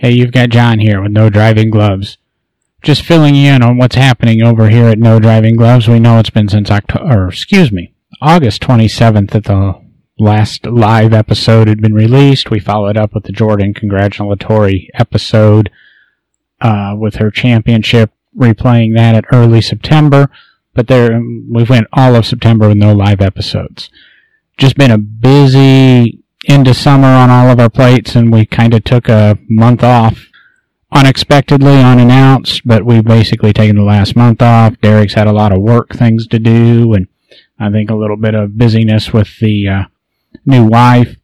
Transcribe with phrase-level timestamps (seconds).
[0.00, 2.16] Hey, you've got John here with No Driving Gloves.
[2.80, 5.88] Just filling you in on what's happening over here at No Driving Gloves.
[5.88, 9.78] We know it's been since October, excuse me, August 27th that the
[10.18, 12.50] last live episode had been released.
[12.50, 15.70] We followed up with the Jordan congratulatory episode
[16.62, 20.30] uh, with her championship, replaying that at early September.
[20.72, 23.90] But there, we went all of September with no live episodes.
[24.56, 28.84] Just been a busy into summer on all of our plates, and we kind of
[28.84, 30.26] took a month off
[30.92, 34.80] unexpectedly, unannounced, but we've basically taken the last month off.
[34.80, 37.06] Derek's had a lot of work things to do, and
[37.58, 39.82] I think a little bit of busyness with the uh,
[40.44, 41.16] new wife.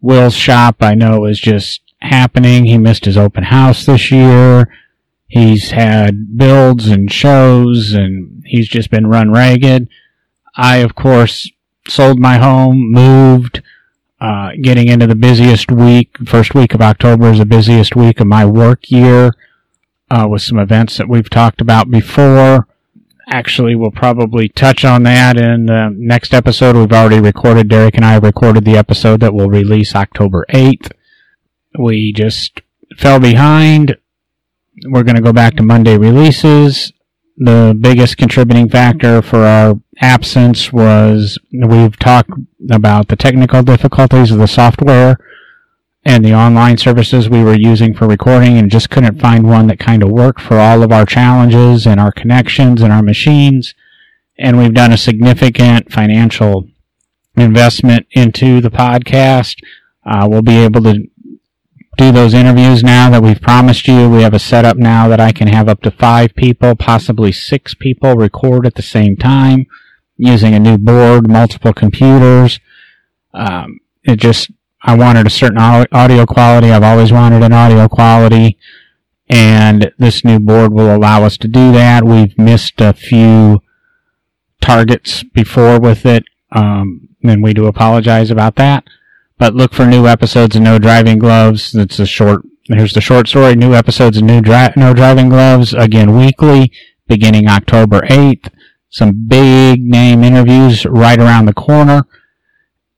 [0.00, 2.66] Will's shop, I know, is just happening.
[2.66, 4.68] He missed his open house this year.
[5.26, 9.88] He's had builds and shows, and he's just been run ragged.
[10.54, 11.50] I, of course,
[11.88, 13.62] sold my home, moved,
[14.24, 16.16] uh, getting into the busiest week.
[16.24, 19.32] First week of October is the busiest week of my work year
[20.10, 22.66] uh, with some events that we've talked about before.
[23.28, 26.74] Actually, we'll probably touch on that in the next episode.
[26.74, 30.92] We've already recorded, Derek and I recorded the episode that will release October 8th.
[31.78, 32.62] We just
[32.96, 33.98] fell behind.
[34.86, 36.94] We're going to go back to Monday releases.
[37.36, 42.30] The biggest contributing factor for our absence was we've talked
[42.70, 45.18] about the technical difficulties of the software
[46.04, 49.78] and the online services we were using for recording and just couldn't find one that
[49.78, 53.74] kind of worked for all of our challenges and our connections and our machines.
[54.38, 56.68] And we've done a significant financial
[57.36, 59.56] investment into the podcast.
[60.04, 61.08] Uh, we'll be able to
[61.96, 64.10] do those interviews now that we've promised you.
[64.10, 67.72] We have a setup now that I can have up to five people, possibly six
[67.72, 69.66] people record at the same time
[70.16, 72.60] using a new board, multiple computers.
[73.32, 74.50] Um, it just,
[74.82, 76.70] I wanted a certain audio quality.
[76.70, 78.58] I've always wanted an audio quality.
[79.28, 82.04] And this new board will allow us to do that.
[82.04, 83.62] We've missed a few
[84.60, 86.24] targets before with it.
[86.52, 88.84] Um, and we do apologize about that.
[89.38, 91.72] But look for new episodes of No Driving Gloves.
[91.72, 93.56] That's a short, here's the short story.
[93.56, 96.70] New episodes of New Dri- No Driving Gloves, again weekly,
[97.08, 98.50] beginning October 8th
[98.94, 102.06] some big name interviews right around the corner.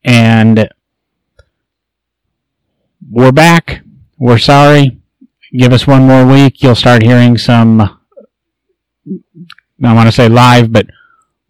[0.05, 0.69] And
[3.11, 3.81] we're back.
[4.19, 5.01] We're sorry.
[5.57, 6.63] Give us one more week.
[6.63, 10.87] You'll start hearing some, I want to say live, but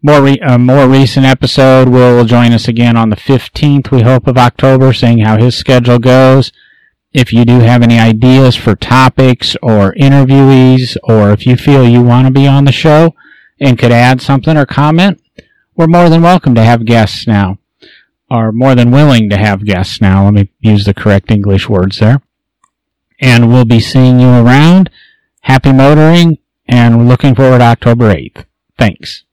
[0.01, 1.89] more re- a more recent episode.
[1.89, 5.99] Will join us again on the 15th, we hope, of October, seeing how his schedule
[5.99, 6.53] goes.
[7.11, 12.01] If you do have any ideas for topics or interviewees, or if you feel you
[12.01, 13.13] want to be on the show,
[13.59, 15.21] and could add something or comment,
[15.75, 17.57] we're more than welcome to have guests now.
[18.29, 20.25] Are more than willing to have guests now.
[20.25, 22.21] Let me use the correct English words there.
[23.21, 24.89] And we'll be seeing you around.
[25.41, 26.37] Happy motoring
[26.67, 28.45] and looking forward to October 8th.
[28.77, 29.23] Thanks.